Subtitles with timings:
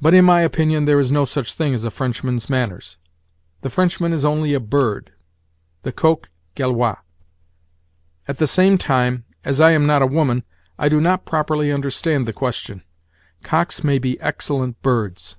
[0.00, 2.96] But in my opinion there is no such thing as a Frenchman's manners.
[3.60, 6.96] The Frenchman is only a bird—the coq gaulois.
[8.26, 10.44] At the same time, as I am not a woman,
[10.78, 12.84] I do not properly understand the question.
[13.42, 15.36] Cocks may be excellent birds.